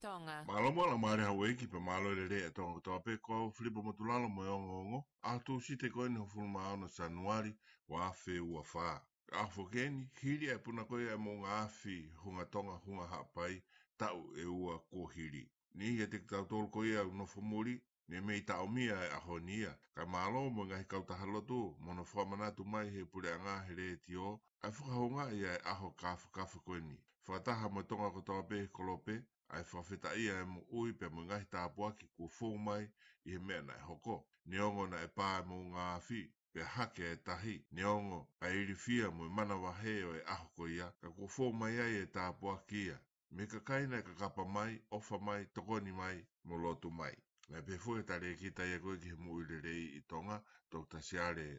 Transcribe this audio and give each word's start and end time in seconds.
Tonga. 0.00 0.44
Malo 0.46 0.72
mo 0.72 0.86
la 0.86 0.96
mare 1.00 1.22
hawe 1.24 1.54
ki 1.56 1.66
pe 1.66 1.78
malo 1.80 2.12
le 2.12 2.28
le 2.28 2.50
to 2.52 2.64
to 2.84 2.98
pe 3.04 3.16
ko 3.24 3.48
flipo 3.56 3.80
mo 3.82 3.92
tulalo 3.96 4.26
e 4.28 4.32
mo 4.36 4.42
yo 4.44 4.56
ngongo. 4.60 4.98
A 5.22 5.32
to 5.44 5.60
si 5.64 5.76
te 5.80 5.88
ko 5.88 6.04
ni 6.08 6.18
ho 6.20 6.26
fulma 6.26 6.60
ono 6.74 6.86
sanuari 6.88 7.56
wa 7.88 8.10
fe 8.12 8.36
wa 8.40 8.62
fa. 8.62 9.00
A 9.32 9.46
fo 9.46 9.64
keni 9.72 10.10
hiri 10.20 10.46
e 10.52 10.58
puna 10.60 10.82
ko 10.84 10.98
e 11.00 11.16
mo 11.16 11.32
nga 11.40 11.64
afi 11.64 12.04
hunga 12.24 12.44
tonga 12.52 12.76
hunga 12.84 13.06
hapai 13.06 13.62
tau 13.96 14.20
e 14.40 14.44
ua 14.44 14.76
ko 14.90 15.06
hiri. 15.14 15.48
Ni 15.74 15.96
e 16.04 16.06
te 16.06 16.18
tau 16.26 16.44
tol 16.44 16.68
ko 16.68 16.84
e 16.84 17.00
no 17.16 17.24
fo 17.26 17.40
Ne 18.10 18.18
mei 18.26 18.40
ta 18.48 18.54
o 18.64 18.66
mia 18.76 18.96
e 19.06 19.08
aho 19.18 19.34
ni 19.48 19.58
Ka 19.94 20.02
mālo 20.12 20.40
mo 20.54 20.62
inga 20.64 20.76
he 20.80 20.84
kautaha 20.92 21.26
lotu, 21.34 21.60
mo 21.84 21.90
na 21.94 22.02
whua 22.10 22.24
mai 22.72 22.86
he 22.94 23.00
pule 23.12 23.28
a 23.36 23.38
ngā 23.44 23.54
he 23.66 23.74
re 23.78 23.86
e 23.94 23.96
ti 24.04 24.14
o, 24.24 24.32
ai 24.64 24.72
whakahonga 24.76 25.24
i 25.38 25.40
ai 25.52 25.58
aho 25.72 25.88
kafu 26.02 26.28
kafu 26.36 26.58
koe 26.66 26.80
ni. 26.88 26.96
Whakataha 27.26 27.66
mo 27.74 27.80
tonga 27.88 28.08
ko 28.14 28.20
tawa 28.26 28.42
pehe 28.50 28.66
kolope, 28.76 29.14
ai 29.54 29.62
whawhita 29.70 30.10
i 30.22 30.24
e 30.34 30.44
mo 30.52 30.60
ui 30.80 30.92
pe 30.92 31.06
mo 31.14 31.22
inga 31.22 31.38
he 31.40 31.46
tāpua 31.54 31.88
ki 31.98 32.06
kua 32.16 32.28
fōu 32.38 32.58
mai 32.66 32.82
i 33.24 33.30
he 33.32 33.38
mea 33.38 33.62
na 33.62 33.72
hoko. 33.88 34.16
Ne 34.46 34.60
ongo 34.66 34.86
na 34.86 34.98
e 35.06 35.08
pā 35.16 35.28
mo 35.48 35.56
ngā 35.72 35.84
awhi, 35.96 36.20
pe 36.52 36.60
hake 36.74 37.06
e 37.12 37.16
tahi, 37.26 37.54
ne 37.72 37.84
ongo 37.84 38.18
pa 38.38 38.50
irifia 38.52 39.10
mo 39.10 39.24
i 39.26 39.32
manawa 39.38 39.72
heo 39.82 40.12
e 40.20 40.22
aho 40.32 40.46
koe 40.56 40.68
ia, 40.76 40.92
ka 41.00 41.08
kua 41.16 41.28
fōu 41.36 41.52
mai 41.60 41.74
ai 41.86 41.94
e 42.04 42.06
tāpua 42.16 42.58
ki 42.68 42.84
ia. 42.86 43.00
Me 43.30 43.46
ka 43.46 43.60
kaina 43.68 43.98
e 43.98 44.02
ka 44.08 44.14
kapa 44.22 44.44
mai, 44.44 44.82
ofa 44.90 45.16
mai, 45.18 45.46
tokoni 45.54 45.92
mai, 45.92 46.16
mo 46.44 46.56
lotu 46.56 46.90
mai. 46.90 47.14
Ngai 47.50 47.62
pe 47.68 47.74
fuhi 47.82 48.02
ta 48.08 48.14
le 48.22 48.30
ki 48.40 48.48
tai 48.56 48.70
e 48.76 48.78
koe 48.82 48.94
ki 49.00 49.08
he 49.12 49.16
mu 49.24 49.30
ule 49.40 49.56
rei 49.64 49.84
i 49.98 50.00
tonga, 50.10 50.36
tau 50.70 50.84
ta 50.90 50.98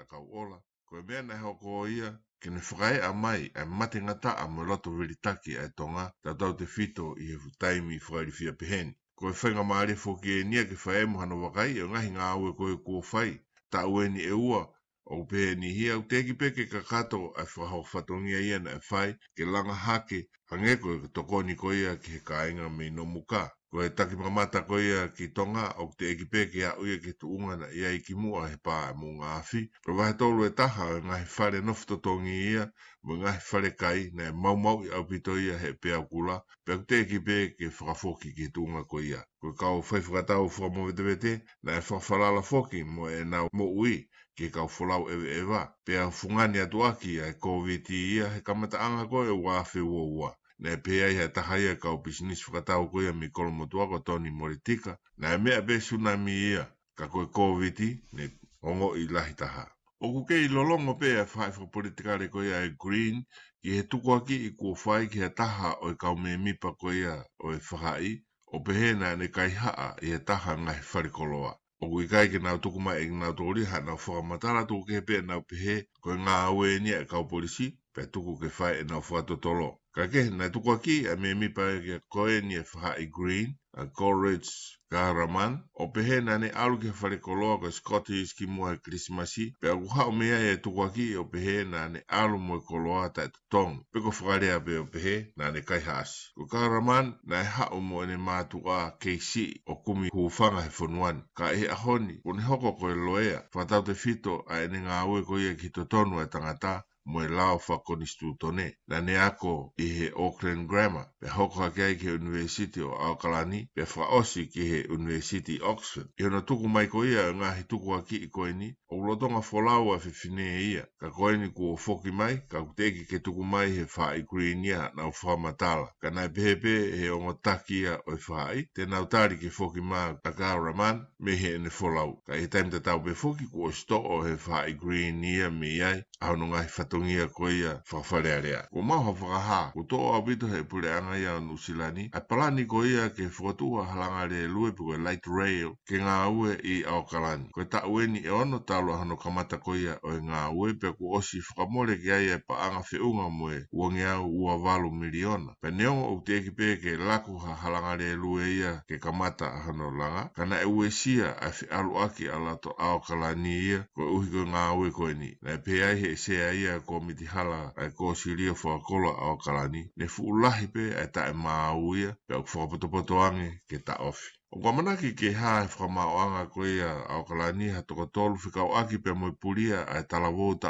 a 0.00 0.04
kau 0.10 0.24
ola. 0.40 0.58
Koe 0.88 1.02
mea 1.08 1.22
nei 1.22 1.36
hau 1.42 1.54
koe 1.62 1.88
ia, 1.90 2.08
ki 2.40 2.48
ne 2.50 2.60
whakai 2.68 2.98
a 3.08 3.10
mai 3.24 3.42
e 3.60 3.64
mate 3.78 3.98
ngata 4.00 4.30
a 4.42 4.46
mo 4.48 4.62
loto 4.64 4.90
veritaki 4.98 5.52
ai 5.58 5.70
tonga, 5.78 6.04
ta 6.22 6.32
tau 6.34 6.52
te 6.56 6.64
fito 6.66 7.14
i 7.22 7.26
he 7.30 7.36
futaimi 7.42 7.94
i 7.94 8.00
whakai 8.06 8.24
rifia 8.28 8.52
pehen. 8.60 8.88
Koe 9.18 9.32
whainga 9.40 9.62
maare 9.62 9.94
fuki 10.04 10.30
e 10.40 10.42
nia 10.50 10.64
ki 10.68 10.76
whae 10.84 11.04
mo 11.10 11.16
hana 11.22 11.34
wakai, 11.44 11.72
e 11.82 11.84
ngahi 11.90 12.10
ngā 12.16 12.24
aue 12.34 12.50
koe 12.58 12.74
kua 12.86 13.00
whai, 13.12 13.30
ta 13.72 13.80
ue 13.92 14.08
ni 14.12 14.22
e 14.34 14.34
ua, 14.48 14.62
o 15.04 15.16
pe 15.30 15.54
ni 15.60 15.68
hi 15.78 15.84
au 15.94 16.02
teki 16.10 16.34
pe 16.40 16.46
ke 16.56 16.64
kakato 16.72 17.20
a 17.40 17.42
whahau 17.56 17.82
whatongia 17.92 18.40
ia 18.48 18.58
na 18.64 18.70
e 18.78 18.80
whai, 18.90 19.10
ke 19.36 19.42
langa 19.52 19.74
hake, 19.86 20.20
hangeko 20.50 20.88
e 21.04 21.08
toko 21.14 21.42
ni 21.42 21.54
koe 21.62 21.74
ia 21.84 21.94
ki 22.02 22.10
he 22.14 22.20
kāinga 22.28 22.66
mei 22.76 22.90
no 22.90 23.04
muka. 23.04 23.44
Koe 23.72 23.84
e 23.86 23.90
taki 23.98 24.16
mamata 24.16 24.60
ko 24.68 24.74
ia 24.80 25.00
ki 25.16 25.26
tonga 25.36 25.64
o 25.82 25.84
te 26.00 26.04
ekipe 26.12 26.40
ki 26.52 26.60
a 26.68 26.70
uia 26.82 26.94
ki 27.04 27.12
tuunga 27.20 27.54
na 27.62 27.66
ia 27.80 27.88
i 27.96 27.98
ki 28.06 28.14
mua 28.22 28.46
he 28.52 28.56
pā 28.68 28.76
e 28.92 28.94
munga 29.00 29.26
afi. 29.40 29.60
Ko 29.84 29.90
wahe 29.98 30.12
tolu 30.20 30.40
e 30.48 30.52
taha 30.60 30.84
o 30.94 30.96
ngahi 31.06 31.26
whare 31.34 31.58
noftotongi 31.68 32.36
ia, 32.52 32.64
mo 33.04 33.12
ngahi 33.20 33.40
whare 33.48 33.70
kai 33.80 34.00
na 34.16 34.22
e 34.32 34.32
mau 34.32 34.76
i 34.86 34.88
au 34.96 35.04
pito 35.10 35.32
ia 35.46 35.58
he 35.64 35.70
pea 35.82 35.98
kula, 36.10 36.36
pe 36.64 36.72
te 36.88 36.94
ekipe 37.04 37.36
ki 37.58 37.66
whakafoki 37.76 38.30
ki 38.38 38.46
tuunga 38.54 38.82
ko 38.90 38.96
ia. 39.10 39.20
Ko 39.40 39.52
kau 39.60 39.78
whai 39.88 40.00
whakatau 40.06 40.44
whua 40.54 40.68
mo 40.74 40.82
vete 40.88 41.02
vete, 41.10 41.32
na 41.62 41.70
e 41.78 41.82
whakafalala 41.84 42.42
foki 42.50 42.80
mo 42.94 43.04
e 43.12 43.20
nau 43.32 43.46
mo 43.52 43.64
ui 43.80 43.96
ke 44.36 44.44
kau 44.54 44.68
folau 44.76 45.02
ewe 45.12 45.28
ewa. 45.42 45.60
Pea 45.84 46.08
fungani 46.18 46.58
atu 46.64 46.78
aki 46.88 47.12
e 47.26 47.36
covid 47.44 47.84
ia 47.90 48.24
he 48.32 48.40
kamata 48.46 48.78
anga 48.86 49.04
koe 49.12 49.28
wafe 49.44 49.80
wua 49.84 50.04
wua. 50.16 50.30
Nei 50.62 50.76
pia 50.84 51.06
i 51.10 51.14
hea 51.18 51.28
taha 51.34 51.56
ia 51.64 51.74
kau 51.82 51.98
bisnis 52.04 52.40
whakatau 52.44 52.84
koe 52.92 53.02
ia 53.04 53.12
mi 53.20 53.26
kolo 53.34 53.50
motua 53.58 53.84
ko 53.90 53.98
Tony 54.06 54.30
Moritika. 54.38 54.92
Nei 55.20 55.38
mea 55.44 55.60
be 55.66 55.74
tsunami 55.86 56.32
ia 56.52 56.64
ka 56.98 57.04
koe 57.12 57.26
covid 57.38 57.78
ne 58.14 58.24
ongo 58.68 58.88
i 59.02 59.04
lahi 59.14 59.34
taha. 59.42 59.64
Oku 60.04 60.20
kei 60.28 60.48
lolongo 60.56 60.92
pe 61.00 61.08
e 61.20 61.24
whae 61.32 61.50
whapolitika 61.58 62.18
re 62.20 62.26
koe 62.34 62.46
e 62.66 62.70
Green 62.82 63.16
ki 63.62 63.68
he 63.76 63.82
tuku 63.90 64.08
aki 64.18 64.36
i 64.48 64.50
kua 64.58 64.74
whae 64.82 65.06
ki 65.12 65.18
he 65.24 65.28
taha 65.40 65.70
o 65.84 65.88
i 65.88 65.92
e 65.92 65.96
kau 66.02 66.16
me 66.22 66.30
mipa 66.44 66.70
koe 66.80 66.94
ia 67.02 67.14
o 67.44 67.48
i 67.52 67.56
e 67.60 67.62
whahai 67.68 68.10
o 68.54 68.56
pehena 68.66 69.08
ne 69.18 69.26
kai 69.36 69.50
haa 69.62 69.94
i 70.02 70.06
he 70.12 70.18
taha 70.26 70.52
ngai 70.64 70.80
wharikoloa. 70.90 71.52
O 71.82 71.84
kui 71.92 72.04
kai 72.12 72.26
ke 72.32 72.38
nau 72.42 72.58
tuku 72.58 72.80
mai 72.86 72.96
e 73.02 73.06
ngau 73.10 73.32
tōriha 73.40 73.78
nau 73.86 73.96
whakamatara 74.04 74.62
tō 74.68 74.74
kepe 74.88 75.22
nau 75.28 75.40
pehe 75.50 75.76
koe 76.02 76.16
ngā 76.24 76.34
aue 76.50 76.74
e 77.02 77.04
kau 77.10 77.28
polisi 77.30 77.66
pe 77.98 78.06
tuku 78.14 78.32
ke 78.42 78.48
fai 78.58 78.74
e 78.80 78.82
nau 78.90 79.00
fuato 79.08 79.34
tolo. 79.44 79.68
Ka 79.94 80.04
ke, 80.12 80.20
nai 80.38 80.48
tuku 80.54 80.70
aki, 80.76 80.96
a 81.10 81.14
me 81.22 81.28
mi 81.40 81.48
pa 81.56 81.64
e 81.76 81.78
ke 81.86 81.96
koe 82.14 82.36
ni 82.48 82.54
e 82.58 82.62
whai 82.72 83.06
green, 83.18 83.48
a 83.80 83.84
Coleridge 83.98 84.50
Garaman, 84.92 85.52
o 85.82 85.86
pehe 85.94 86.20
nane 86.26 86.48
alu 86.62 86.78
ke 86.84 86.90
whare 87.00 87.18
koloa 87.26 87.56
ko 87.62 87.70
Scottish 87.78 88.34
ki 88.38 88.46
mua 88.54 88.76
Christmasi, 88.84 89.46
pe 89.60 89.68
aku 89.72 89.88
hao 89.96 90.10
mea 90.12 90.38
e 90.52 90.54
tuku 90.62 90.80
aki, 90.86 91.06
o 91.22 91.24
pehe 91.32 91.64
nane 91.72 92.04
alu 92.20 92.38
mua 92.38 92.60
koloa 92.70 93.08
ta 93.14 93.22
e 93.24 93.32
tong, 93.50 93.82
pe 93.90 93.98
ko 94.04 94.10
whakarea 94.18 94.60
pe 94.66 94.78
o 94.84 94.86
pehe 94.94 95.16
nane 95.36 95.60
kai 95.66 95.80
haas. 95.88 96.12
Ko 96.36 96.46
Garaman, 96.52 97.16
nai 97.24 97.42
e 97.42 97.52
hao 97.56 97.80
mua 97.80 98.06
ne 98.06 98.16
mātua 98.16 98.78
KC, 99.02 99.62
o 99.66 99.74
kumi 99.82 100.08
huwhanga 100.14 100.62
he 100.66 100.70
whanuan, 100.78 101.24
ka 101.34 101.50
e 101.50 101.66
ahoni, 101.66 102.20
kone 102.22 102.42
hoko 102.46 102.76
ko 102.78 102.94
e 102.94 102.98
loea, 103.08 103.42
whatau 103.54 103.82
te 103.82 103.94
fito 103.94 104.44
a 104.46 104.62
ene 104.62 104.86
ngā 104.86 105.02
ue 105.10 105.26
ko 105.26 105.42
ia 105.42 105.54
ki 105.58 105.74
to 105.74 105.84
tonu 105.90 106.22
e 106.22 106.30
tangata, 106.30 106.78
moe 107.08 107.28
lao 107.28 107.58
fa 107.58 107.78
konistuto 107.78 108.50
ne. 108.52 108.72
La 108.88 109.00
ne 109.00 109.16
ako 109.16 109.72
i 109.76 109.88
he 109.88 110.10
Auckland 110.16 110.68
Grammar, 110.68 111.06
pe 111.20 111.28
hoko 111.28 111.60
hake 111.60 111.82
ai 111.84 111.96
ke 111.96 112.12
University 112.18 112.82
o 112.84 112.90
Aokalani, 113.04 113.64
pe 113.74 113.84
fa 113.84 114.04
osi 114.18 114.44
ki 114.52 114.66
he 114.70 114.82
University 114.94 115.58
Oxford. 115.62 116.08
Io 116.20 116.28
na 116.30 116.40
tuku 116.40 116.68
mai 116.68 116.86
ko 116.88 117.04
ia 117.04 117.30
ngā 117.32 117.54
he 117.56 117.62
tuku 117.64 117.94
aki 117.96 118.20
i 118.26 118.28
koeni, 118.28 118.68
o 118.92 118.96
ulotonga 119.00 119.40
folau 119.42 119.94
a 119.94 119.98
fi 119.98 120.10
fine 120.10 120.46
ia. 120.66 120.84
Ka 121.00 121.08
ni 121.36 121.48
ku 121.52 121.72
o 121.72 121.76
foki 121.76 122.10
mai, 122.12 122.40
ka 122.50 122.60
kuteki 122.64 123.06
ke 123.08 123.18
tuku 123.24 123.44
mai 123.44 123.70
he 123.76 123.84
fa 123.84 124.12
i 124.16 124.22
kuri 124.22 124.54
na 124.54 124.90
o 125.08 125.36
matala. 125.36 125.88
Ka 126.02 126.10
nai 126.10 126.28
pehepe 126.28 126.92
he 126.98 127.08
o 127.10 127.20
ngotaki 127.20 127.80
ia 127.82 127.98
o 128.06 128.12
i 128.14 128.18
fai, 128.18 128.68
te 128.74 128.86
nau 128.86 129.04
tari 129.06 129.38
ke 129.38 129.50
foki 129.50 129.80
mā 129.80 130.16
ka 130.22 130.30
kāra 130.32 130.74
man, 130.76 131.06
me 131.20 131.36
he 131.36 131.54
ene 131.54 131.70
folau. 131.70 132.20
Ka 132.26 132.34
he 132.34 132.48
taimta 132.48 132.80
tau 132.82 133.00
pe 133.00 133.14
foki 133.14 133.46
ku 133.52 133.68
o 133.68 133.70
sto 133.70 133.96
o 133.96 134.20
he 134.26 134.36
fa 134.36 134.66
i 134.68 134.74
kuri 134.74 135.08
ia 135.22 135.50
mi 135.50 135.76
iai, 135.78 136.02
au 136.20 136.36
no 136.36 136.46
ngā 136.52 136.62
tongi 136.98 137.20
a 137.20 137.28
koe 137.28 137.52
ia 137.58 137.80
whawharearea. 137.92 138.66
Ko 138.72 138.82
mau 138.82 139.02
ha 139.04 139.10
whakaha, 139.10 139.70
ko 139.72 139.82
tō 139.82 139.98
a 140.14 140.18
wito 140.26 140.46
he 140.48 140.62
pule 140.62 140.90
anga 140.92 141.16
ia 141.18 141.34
o 141.36 141.40
Nusilani, 141.40 142.08
a 142.12 142.20
palani 142.20 142.66
ko 142.66 142.84
ia 142.84 143.10
ke 143.10 143.28
whakatua 143.30 143.86
halanga 143.86 144.26
lue 144.48 144.72
pukoe 144.72 144.98
light 144.98 145.26
rail 145.26 145.76
ke 145.86 145.98
ngā 145.98 146.28
ue 146.32 146.56
i 146.64 146.82
Aokalani. 146.84 147.50
Koe 147.52 147.64
ta 147.68 147.84
ueni 147.86 148.24
e 148.24 148.30
ono 148.30 148.58
talo 148.58 148.96
hano 148.96 149.16
kamata 149.16 149.58
ko 149.58 149.74
ia 149.76 149.98
o 150.02 150.10
e 150.12 150.18
ngā 150.18 150.50
ue 150.54 150.74
pe 150.74 150.90
ko 150.98 151.14
osi 151.18 151.38
whakamore 151.38 151.96
ke 152.02 152.10
aia 152.12 152.34
e 152.36 152.42
pa 152.46 152.66
anga 152.66 152.82
whiunga 152.90 153.28
moe 153.30 153.60
uangi 153.72 154.02
au 154.02 154.30
ua 154.42 154.58
valu 154.58 154.90
miliona. 154.90 155.54
Pe 155.60 155.70
neongo 155.70 156.16
o 156.16 156.20
te 156.26 156.36
ekipe 156.38 156.78
ke 156.82 156.96
laku 156.98 157.38
ha 157.38 157.54
halanga 157.54 157.94
lue 158.16 158.46
ia 158.56 158.82
ke 158.88 158.98
kamata 158.98 159.46
hano 159.50 159.90
langa, 159.90 160.30
kana 160.34 160.60
e 160.60 160.64
ue 160.66 160.90
sia 160.90 161.34
a 161.40 161.50
whi 161.50 161.68
alu 161.70 161.98
aki 161.98 162.28
alato 162.28 162.74
Aokalani 162.78 163.58
ia 163.58 163.86
ko 163.94 164.02
uhiko 164.18 164.46
ngā 164.50 164.72
ue 164.78 164.90
koe 164.90 165.14
ni. 165.14 165.36
Na 165.42 165.56
pe 165.58 165.82
ai 165.84 165.96
he 166.00 166.16
se 166.16 166.34
ia 166.34 166.80
ko 166.90 166.96
miti 167.06 167.24
hala 167.34 167.60
ai 167.80 167.90
ko 167.98 168.04
sirio 168.20 168.54
fo 168.62 168.70
kola 168.88 169.10
o 169.28 169.30
kalani 169.44 169.82
ne 169.98 170.06
fulahi 170.14 170.66
pe 170.74 170.84
eta 171.04 171.20
e 171.32 171.34
mauia 171.44 172.10
ma 172.12 172.18
pe 172.26 172.34
o 172.40 172.42
fo 172.52 172.58
poto 172.70 172.86
poto 172.92 173.14
ange 173.28 173.48
ke 173.68 173.78
ta 173.86 173.94
of 174.10 174.18
o 174.54 174.56
ko 174.62 174.70
ki 175.00 175.10
ke 175.20 175.28
ha 175.40 175.52
e 175.66 175.68
fo 175.74 175.84
ma 175.96 176.04
oanga 176.16 176.42
ko 176.52 176.60
ia 176.76 176.90
o 177.18 177.20
kalani 177.28 177.66
ha 177.74 177.80
to 177.88 177.92
kotol 178.00 178.32
fi 178.42 178.48
ka 178.56 178.62
aki 178.80 178.96
pe 179.04 179.12
mo 179.18 179.26
pulia 179.42 179.78
ai 179.94 180.02
ta 180.10 180.16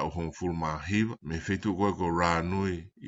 o 0.04 0.08
hon 0.16 0.30
ful 0.38 0.52
ma 0.62 0.72
hiv 0.88 1.08
me 1.28 1.36
fetu 1.46 1.70
ko 1.78 1.88
ko 1.98 2.06
ra 2.18 2.32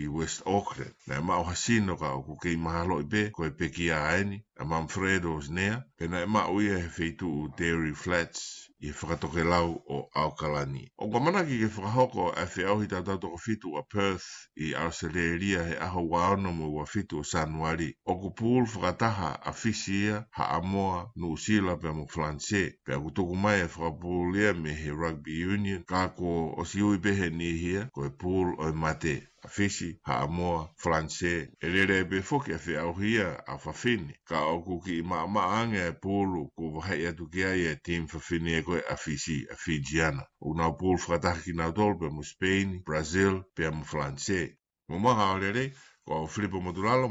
i 0.02 0.04
west 0.16 0.40
auckland 0.56 0.94
ne 1.08 1.14
ma 1.26 1.34
o 1.42 1.44
hasino 1.50 1.94
ka 2.02 2.08
o 2.18 2.20
ko 2.26 2.34
ke 2.42 2.50
ma 2.64 2.70
halo 2.78 2.94
i 3.02 3.06
pe 3.12 3.20
ko 3.34 3.42
e 3.50 3.52
pe 3.58 3.66
ki 3.74 3.86
a 3.98 4.00
ani 4.18 4.38
a 4.60 4.62
manfredo 4.70 5.30
snea 5.46 5.76
pe 5.98 6.04
na 6.10 6.18
ma 6.32 6.42
uia 6.56 6.76
he 6.82 6.88
fetu 6.98 7.30
dairy 7.58 7.92
flats 8.04 8.69
i 8.84 8.88
e 8.88 8.92
whakatoke 8.98 9.42
lau 9.52 9.72
o 9.96 9.98
Aokalani. 10.20 10.84
O 11.02 11.08
kwa 11.10 11.20
manaki 11.20 11.58
ke 11.60 11.66
whakahoko 11.74 12.28
e 12.42 12.44
whi 12.52 12.62
auhi 12.70 12.86
tātoko 12.92 13.38
fitu 13.46 13.68
a 13.80 13.82
Perth 13.94 14.28
i 14.66 14.70
Aosereeria 14.82 15.64
he 15.68 15.74
aho 15.86 16.00
waono 16.14 16.52
mo 16.58 16.66
wa 16.78 16.86
fitu 16.92 17.20
o 17.20 17.28
Sanwari. 17.32 17.90
O 18.10 18.14
ku 18.22 18.30
pūl 18.38 18.62
whakataha 18.74 19.30
a 19.50 19.52
Fisia, 19.60 20.24
ha 20.36 20.44
Amoa, 20.58 21.00
Nusila 21.16 21.76
pe 21.82 21.90
mo 21.96 22.06
Flanse. 22.14 22.62
Pe 22.84 22.94
aku 22.96 23.10
tuku 23.16 23.34
mai 23.42 23.56
e 23.66 23.70
whakapūlia 23.74 24.56
me 24.62 24.72
he 24.82 24.88
Rugby 25.02 25.34
Union. 25.54 25.84
Kā 25.92 26.06
ko 26.16 26.30
o 26.56 26.64
si 26.72 26.80
ui 26.90 26.98
pehe 27.08 27.28
ni 27.30 27.52
hia, 27.62 27.88
ko 27.92 28.06
e 28.08 28.14
pūl 28.24 28.56
o 28.64 28.72
mate. 28.84 29.16
fisi 29.48 29.90
haamoa 30.08 30.62
franse 30.82 31.34
e 31.64 31.66
lelebe 31.74 32.18
foki 32.28 32.50
afe'auhia 32.58 33.28
afafini 33.54 34.14
ka 34.28 34.38
o 34.54 34.56
kuki 34.66 34.92
i 35.00 35.02
ma'ama'aga 35.10 35.80
e 35.90 35.92
pulu 36.02 36.40
ku 36.56 36.64
vaha'i 36.74 37.06
atu 37.10 37.24
ki 37.32 37.40
ai 37.50 37.62
e 37.72 37.74
tim 37.86 38.02
fafini 38.12 38.50
e 38.60 38.62
koe 38.66 38.80
a 38.94 38.96
fisi 39.04 39.36
a 39.52 39.54
fijiana 39.62 40.22
unau 40.48 40.72
pulu 40.80 40.98
fakatahi 41.04 41.40
kinautolu 41.44 41.94
pea 42.00 42.10
mo 42.16 42.22
speini 42.30 42.78
brazil 42.88 43.34
pea 43.56 43.70
mo 43.76 43.84
franse 43.92 44.40
mo 44.88 44.96
maha 45.04 45.26
o 45.34 45.38
lelei 45.42 45.68
ko 46.04 46.10
au 46.18 46.26
filipo 46.32 46.58
modulalo 46.60 47.10